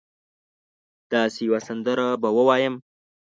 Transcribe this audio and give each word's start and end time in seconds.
داسي 1.11 1.41
یوه 1.47 1.59
سندره 1.67 2.07
به 2.21 2.29
ووایم 2.35 2.75